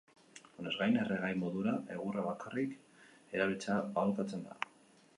Honez 0.61 0.71
gain, 0.79 0.97
erregai 1.03 1.29
modura 1.43 1.75
egurra 1.97 2.25
bakarrik 2.31 2.75
erabiltzea 3.37 3.81
aholkatzen 3.89 4.47
da. 4.51 4.63